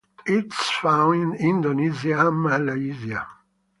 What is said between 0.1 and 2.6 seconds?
It is found in Indonesia and